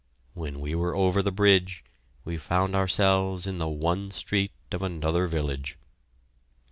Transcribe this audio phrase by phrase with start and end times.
[0.33, 1.83] When we were over the bridge,
[2.25, 5.77] we found ourselves in the one street of another village.